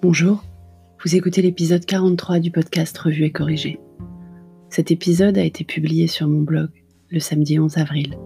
Bonjour, 0.00 0.44
vous 1.04 1.16
écoutez 1.16 1.42
l'épisode 1.42 1.84
43 1.84 2.38
du 2.38 2.52
podcast 2.52 2.96
Revue 2.96 3.24
et 3.24 3.32
Corrigé. 3.32 3.80
Cet 4.70 4.92
épisode 4.92 5.36
a 5.36 5.42
été 5.42 5.64
publié 5.64 6.06
sur 6.06 6.28
mon 6.28 6.42
blog 6.42 6.70
le 7.10 7.18
samedi 7.18 7.58
11 7.58 7.78
avril 7.78 8.16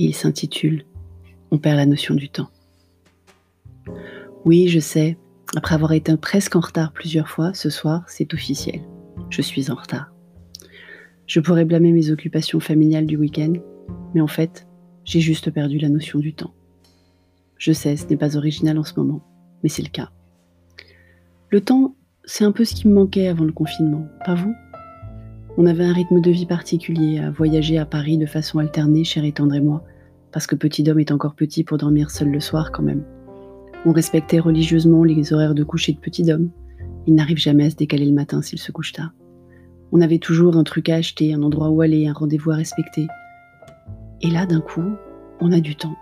et 0.00 0.04
il 0.06 0.14
s'intitule 0.16 0.84
On 1.52 1.58
perd 1.58 1.76
la 1.76 1.86
notion 1.86 2.16
du 2.16 2.28
temps. 2.28 2.48
Oui, 4.44 4.66
je 4.66 4.80
sais, 4.80 5.16
après 5.54 5.76
avoir 5.76 5.92
été 5.92 6.16
presque 6.16 6.56
en 6.56 6.60
retard 6.60 6.92
plusieurs 6.92 7.28
fois, 7.28 7.54
ce 7.54 7.70
soir, 7.70 8.02
c'est 8.08 8.34
officiel. 8.34 8.80
Je 9.30 9.42
suis 9.42 9.70
en 9.70 9.76
retard. 9.76 10.12
Je 11.28 11.38
pourrais 11.38 11.64
blâmer 11.64 11.92
mes 11.92 12.10
occupations 12.10 12.58
familiales 12.58 13.06
du 13.06 13.16
week-end, 13.16 13.52
mais 14.12 14.20
en 14.20 14.26
fait, 14.26 14.66
j'ai 15.04 15.20
juste 15.20 15.52
perdu 15.52 15.78
la 15.78 15.88
notion 15.88 16.18
du 16.18 16.34
temps. 16.34 16.52
Je 17.58 17.70
sais, 17.70 17.96
ce 17.96 18.06
n'est 18.06 18.16
pas 18.16 18.36
original 18.36 18.76
en 18.76 18.84
ce 18.84 18.94
moment, 18.96 19.22
mais 19.62 19.68
c'est 19.68 19.82
le 19.82 19.88
cas. 19.88 20.10
Le 21.56 21.62
temps, 21.62 21.94
c'est 22.26 22.44
un 22.44 22.52
peu 22.52 22.66
ce 22.66 22.74
qui 22.74 22.86
me 22.86 22.92
manquait 22.92 23.28
avant 23.28 23.46
le 23.46 23.50
confinement, 23.50 24.06
pas 24.26 24.34
vous? 24.34 24.54
On 25.56 25.64
avait 25.64 25.86
un 25.86 25.94
rythme 25.94 26.20
de 26.20 26.30
vie 26.30 26.44
particulier, 26.44 27.18
à 27.18 27.30
voyager 27.30 27.78
à 27.78 27.86
Paris 27.86 28.18
de 28.18 28.26
façon 28.26 28.58
alternée, 28.58 29.04
cher 29.04 29.24
et 29.24 29.32
tendre 29.32 29.54
et 29.54 29.62
moi, 29.62 29.82
parce 30.32 30.46
que 30.46 30.54
Petit 30.54 30.82
Dom 30.82 30.98
est 30.98 31.12
encore 31.12 31.34
petit 31.34 31.64
pour 31.64 31.78
dormir 31.78 32.10
seul 32.10 32.28
le 32.28 32.40
soir 32.40 32.72
quand 32.72 32.82
même. 32.82 33.04
On 33.86 33.92
respectait 33.92 34.38
religieusement 34.38 35.02
les 35.02 35.32
horaires 35.32 35.54
de 35.54 35.64
coucher 35.64 35.94
de 35.94 35.98
Petit 35.98 36.24
Dom. 36.24 36.50
Il 37.06 37.14
n'arrive 37.14 37.38
jamais 37.38 37.64
à 37.64 37.70
se 37.70 37.76
décaler 37.76 38.04
le 38.04 38.12
matin 38.12 38.42
s'il 38.42 38.58
se 38.58 38.70
couche 38.70 38.92
tard. 38.92 39.12
On 39.92 40.02
avait 40.02 40.18
toujours 40.18 40.58
un 40.58 40.64
truc 40.64 40.90
à 40.90 40.96
acheter, 40.96 41.32
un 41.32 41.42
endroit 41.42 41.70
où 41.70 41.80
aller, 41.80 42.06
un 42.06 42.12
rendez-vous 42.12 42.50
à 42.50 42.56
respecter. 42.56 43.06
Et 44.20 44.28
là, 44.28 44.44
d'un 44.44 44.60
coup, 44.60 44.92
on 45.40 45.52
a 45.52 45.60
du 45.60 45.74
temps. 45.74 45.96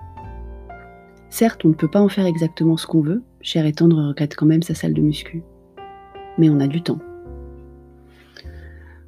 Certes, 1.30 1.64
on 1.64 1.68
ne 1.68 1.74
peut 1.74 1.86
pas 1.86 2.00
en 2.00 2.08
faire 2.08 2.26
exactement 2.26 2.76
ce 2.76 2.88
qu'on 2.88 3.02
veut, 3.02 3.22
Cher 3.44 3.66
et 3.66 3.72
Tendre 3.74 4.08
regrette 4.08 4.36
quand 4.36 4.46
même 4.46 4.62
sa 4.62 4.74
salle 4.74 4.94
de 4.94 5.02
muscu. 5.02 5.42
Mais 6.38 6.48
on 6.48 6.60
a 6.60 6.66
du 6.66 6.82
temps. 6.82 6.98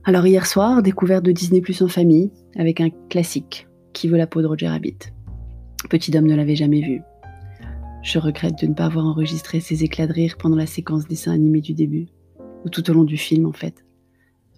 Alors 0.05 0.27
hier 0.27 0.45
soir, 0.45 0.83
découverte 0.83 1.25
de 1.25 1.33
Disney 1.33 1.63
Plus 1.63 1.81
en 1.81 1.89
famille, 1.89 2.31
avec 2.55 2.83
un 2.83 2.91
classique, 3.09 3.67
Qui 3.95 4.09
veut 4.09 4.19
la 4.19 4.27
peau 4.27 4.43
de 4.43 4.47
Roger 4.47 4.69
Rabbit. 4.69 4.99
Petit 5.89 6.15
homme 6.17 6.27
ne 6.27 6.35
l'avait 6.35 6.55
jamais 6.55 6.83
vu. 6.83 7.01
Je 8.03 8.19
regrette 8.19 8.61
de 8.61 8.67
ne 8.67 8.75
pas 8.75 8.85
avoir 8.85 9.07
enregistré 9.07 9.59
ses 9.61 9.85
éclats 9.85 10.07
de 10.07 10.13
rire 10.13 10.37
pendant 10.39 10.57
la 10.57 10.67
séquence 10.67 11.09
dessin 11.09 11.33
animé 11.33 11.63
du 11.63 11.73
début, 11.73 12.09
ou 12.67 12.69
tout 12.69 12.89
au 12.91 12.93
long 12.93 13.05
du 13.05 13.17
film 13.17 13.47
en 13.47 13.53
fait, 13.53 13.87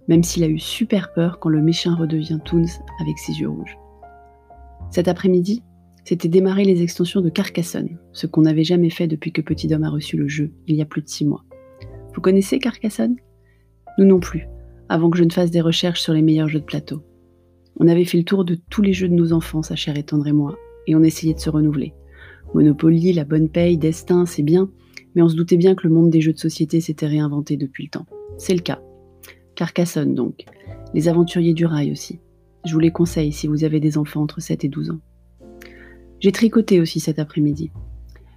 même 0.09 0.25
s'il 0.25 0.43
a 0.43 0.49
eu 0.49 0.59
super 0.59 1.13
peur 1.13 1.39
quand 1.39 1.51
le 1.51 1.63
méchant 1.63 1.97
redevient 1.97 2.41
Toons 2.45 2.67
avec 3.01 3.17
ses 3.17 3.33
yeux 3.35 3.49
rouges. 3.49 3.79
Cet 4.91 5.07
après-midi, 5.07 5.63
c'était 6.09 6.29
démarrer 6.31 6.65
les 6.65 6.83
extensions 6.83 7.21
de 7.21 7.29
Carcassonne, 7.29 7.99
ce 8.15 8.27
qu'on 8.27 8.41
n'avait 8.41 8.65
jamais 8.65 8.89
fait 8.89 9.07
depuis 9.07 9.31
que 9.31 9.43
Petit 9.43 9.67
Dom 9.67 9.83
a 9.83 9.91
reçu 9.91 10.17
le 10.17 10.27
jeu, 10.27 10.51
il 10.67 10.75
y 10.75 10.81
a 10.81 10.87
plus 10.87 11.03
de 11.03 11.09
six 11.11 11.27
mois. 11.27 11.45
Vous 12.15 12.23
connaissez 12.23 12.59
Carcassonne? 12.59 13.17
Nous 13.99 14.07
non 14.07 14.19
plus, 14.19 14.49
avant 14.89 15.11
que 15.11 15.19
je 15.19 15.25
ne 15.25 15.31
fasse 15.31 15.51
des 15.51 15.61
recherches 15.61 16.01
sur 16.01 16.15
les 16.15 16.23
meilleurs 16.23 16.49
jeux 16.49 16.61
de 16.61 16.65
plateau. 16.65 17.03
On 17.79 17.89
avait 17.89 18.07
fait 18.07 18.17
le 18.17 18.25
tour 18.25 18.47
de 18.47 18.57
tous 18.71 18.81
les 18.81 18.95
jeux 18.95 19.11
de 19.11 19.13
nos 19.13 19.35
enfants, 19.35 19.63
sa 19.63 19.77
chère 19.77 19.99
et 19.99 20.03
tendre 20.03 20.27
et 20.27 20.33
moi, 20.33 20.57
et 20.87 20.97
on 20.97 21.03
essayait 21.03 21.35
de 21.35 21.41
se 21.41 21.51
renouveler. 21.51 21.93
Monopoly, 22.55 23.13
la 23.13 23.25
bonne 23.25 23.51
paye, 23.51 23.77
Destin, 23.77 24.25
c'est 24.25 24.43
bien, 24.43 24.71
mais 25.15 25.21
on 25.21 25.29
se 25.29 25.37
doutait 25.37 25.59
bien 25.59 25.75
que 25.75 25.87
le 25.87 25.93
monde 25.93 26.09
des 26.09 26.23
jeux 26.23 26.33
de 26.33 26.39
société 26.39 26.81
s'était 26.81 27.07
réinventé 27.07 27.59
depuis 27.59 27.85
le 27.85 27.91
temps. 27.91 28.07
C'est 28.39 28.55
le 28.55 28.63
cas. 28.63 28.81
Carcassonne 29.57 30.15
donc. 30.15 30.47
Les 30.95 31.09
aventuriers 31.09 31.53
du 31.53 31.67
rail 31.67 31.93
aussi. 31.93 32.19
Je 32.65 32.73
vous 32.73 32.81
les 32.81 32.93
conseille 32.93 33.33
si 33.33 33.47
vous 33.47 33.65
avez 33.65 33.79
des 33.79 33.99
enfants 33.99 34.23
entre 34.23 34.41
7 34.41 34.65
et 34.65 34.69
12 34.69 34.93
ans. 34.93 35.01
J'ai 36.21 36.33
tricoté 36.33 36.81
aussi 36.81 36.99
cet 36.99 37.21
après-midi. 37.21 37.71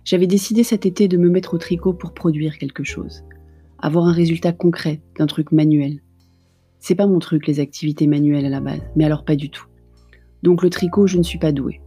J'avais 0.04 0.28
décidé 0.28 0.64
cet 0.64 0.86
été 0.86 1.08
de 1.08 1.18
me 1.18 1.30
mettre 1.30 1.56
au 1.56 1.58
tricot 1.58 1.94
pour 1.94 2.14
produire 2.14 2.58
quelque 2.58 2.84
chose, 2.84 3.24
avoir 3.80 4.06
un 4.06 4.12
résultat 4.12 4.52
concret 4.52 5.02
d'un 5.18 5.26
truc 5.26 5.52
manuel. 5.52 6.00
C'est 6.80 6.96
pas 6.96 7.08
mon 7.08 7.20
truc 7.20 7.48
les 7.48 7.60
activités 7.60 8.06
manuelles 8.06 8.46
à 8.46 8.50
la 8.50 8.62
base, 8.62 8.82
mais 8.96 9.06
alors 9.06 9.26
pas 9.26 9.36
du 9.36 9.50
tout. 9.50 9.66
Donc 10.44 10.62
le 10.62 10.70
tricot, 10.70 11.08
je 11.08 11.18
ne 11.18 11.24
suis 11.24 11.40
pas 11.40 11.52
douée. 11.52 11.82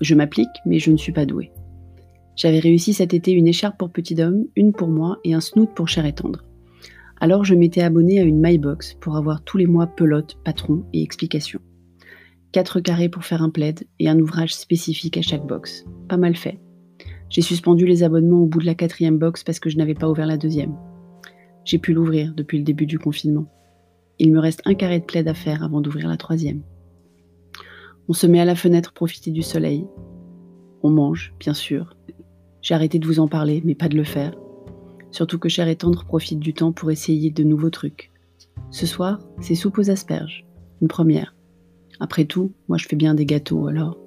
Je 0.00 0.14
m'applique, 0.14 0.48
mais 0.66 0.78
je 0.78 0.90
ne 0.90 0.96
suis 0.96 1.12
pas 1.12 1.26
douée. 1.26 1.50
J'avais 2.36 2.60
réussi 2.60 2.92
cet 2.92 3.14
été 3.14 3.32
une 3.32 3.48
écharpe 3.48 3.78
pour 3.78 3.90
petit 3.90 4.20
homme, 4.22 4.44
une 4.54 4.72
pour 4.72 4.88
moi 4.88 5.18
et 5.24 5.34
un 5.34 5.40
snoot 5.40 5.70
pour 5.74 5.88
cher 5.88 6.04
et 6.06 6.14
tendre. 6.14 6.44
Alors 7.20 7.44
je 7.44 7.54
m'étais 7.54 7.82
abonnée 7.82 8.20
à 8.20 8.22
une 8.22 8.40
MyBox 8.40 8.94
pour 9.00 9.16
avoir 9.16 9.42
tous 9.42 9.56
les 9.56 9.66
mois 9.66 9.88
pelote, 9.88 10.38
patron 10.44 10.84
et 10.92 11.02
explications. 11.02 11.60
4 12.52 12.80
carrés 12.80 13.08
pour 13.08 13.24
faire 13.24 13.42
un 13.42 13.50
plaid 13.50 13.86
et 13.98 14.08
un 14.08 14.18
ouvrage 14.18 14.54
spécifique 14.54 15.16
à 15.16 15.22
chaque 15.22 15.46
box. 15.46 15.84
Pas 16.08 16.16
mal 16.16 16.34
fait. 16.34 16.58
J'ai 17.28 17.42
suspendu 17.42 17.84
les 17.84 18.02
abonnements 18.02 18.40
au 18.40 18.46
bout 18.46 18.60
de 18.60 18.66
la 18.66 18.74
quatrième 18.74 19.18
box 19.18 19.44
parce 19.44 19.60
que 19.60 19.68
je 19.68 19.76
n'avais 19.76 19.94
pas 19.94 20.08
ouvert 20.08 20.26
la 20.26 20.38
deuxième. 20.38 20.74
J'ai 21.64 21.78
pu 21.78 21.92
l'ouvrir 21.92 22.32
depuis 22.34 22.58
le 22.58 22.64
début 22.64 22.86
du 22.86 22.98
confinement. 22.98 23.46
Il 24.18 24.32
me 24.32 24.40
reste 24.40 24.62
un 24.64 24.74
carré 24.74 25.00
de 25.00 25.04
plaid 25.04 25.28
à 25.28 25.34
faire 25.34 25.62
avant 25.62 25.82
d'ouvrir 25.82 26.08
la 26.08 26.16
troisième. 26.16 26.62
On 28.08 28.14
se 28.14 28.26
met 28.26 28.40
à 28.40 28.46
la 28.46 28.54
fenêtre 28.54 28.94
profiter 28.94 29.30
du 29.30 29.42
soleil. 29.42 29.86
On 30.82 30.90
mange, 30.90 31.34
bien 31.38 31.52
sûr. 31.52 31.94
J'ai 32.62 32.74
arrêté 32.74 32.98
de 32.98 33.06
vous 33.06 33.20
en 33.20 33.28
parler, 33.28 33.60
mais 33.64 33.74
pas 33.74 33.88
de 33.88 33.96
le 33.96 34.04
faire. 34.04 34.34
Surtout 35.10 35.38
que 35.38 35.50
Cher 35.50 35.68
et 35.68 35.76
Tendre 35.76 36.06
profite 36.06 36.38
du 36.38 36.54
temps 36.54 36.72
pour 36.72 36.90
essayer 36.90 37.30
de 37.30 37.44
nouveaux 37.44 37.70
trucs. 37.70 38.10
Ce 38.70 38.86
soir, 38.86 39.18
c'est 39.40 39.54
soupe 39.54 39.78
aux 39.78 39.90
asperges. 39.90 40.46
Une 40.80 40.88
première. 40.88 41.34
Après 42.00 42.24
tout, 42.24 42.52
moi 42.68 42.78
je 42.78 42.86
fais 42.86 42.96
bien 42.96 43.14
des 43.14 43.26
gâteaux 43.26 43.66
alors. 43.66 43.98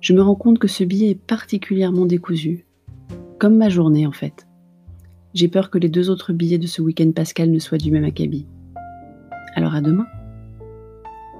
Je 0.00 0.12
me 0.14 0.22
rends 0.22 0.36
compte 0.36 0.58
que 0.58 0.68
ce 0.68 0.84
billet 0.84 1.10
est 1.10 1.20
particulièrement 1.20 2.06
décousu. 2.06 2.66
Comme 3.38 3.56
ma 3.56 3.68
journée 3.68 4.06
en 4.06 4.12
fait. 4.12 4.46
J'ai 5.34 5.48
peur 5.48 5.70
que 5.70 5.78
les 5.78 5.88
deux 5.88 6.10
autres 6.10 6.32
billets 6.32 6.58
de 6.58 6.66
ce 6.66 6.80
week-end 6.80 7.10
pascal 7.12 7.50
ne 7.50 7.58
soient 7.58 7.78
du 7.78 7.90
même 7.90 8.04
acabit. 8.04 8.46
Alors 9.54 9.74
à 9.74 9.80
demain. 9.80 10.06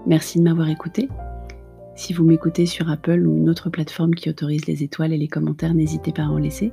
Merci 0.07 0.39
de 0.39 0.45
m'avoir 0.45 0.69
écouté. 0.69 1.09
Si 1.95 2.13
vous 2.13 2.25
m'écoutez 2.25 2.67
sur 2.67 2.91
Apple 2.91 3.27
ou 3.27 3.37
une 3.37 3.51
autre 3.51 3.71
plateforme 3.71 4.15
qui 4.15 4.31
autorise 4.31 4.67
les 4.67 4.85
étoiles 4.85 5.13
et 5.13 5.19
les 5.19 5.29
commentaires, 5.29 5.75
n'hésitez 5.75 6.13
pas 6.13 6.23
à 6.23 6.29
en 6.29 6.39
laisser. 6.39 6.73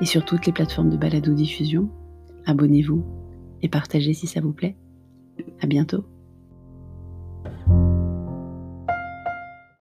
Et 0.00 0.04
sur 0.04 0.24
toutes 0.24 0.44
les 0.46 0.52
plateformes 0.52 0.90
de 0.90 0.96
balado-diffusion, 0.96 1.88
abonnez-vous 2.44 3.02
et 3.62 3.68
partagez 3.68 4.12
si 4.12 4.26
ça 4.26 4.40
vous 4.40 4.52
plaît. 4.52 4.76
À 5.62 5.66
bientôt. 5.66 6.04